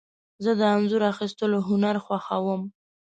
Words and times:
زه 0.43 0.51
د 0.59 0.61
انځور 0.75 1.03
اخیستلو 1.13 1.59
هنر 1.69 1.95
خوښوم. 2.05 2.61